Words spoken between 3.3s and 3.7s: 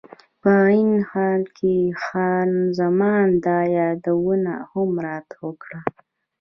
دا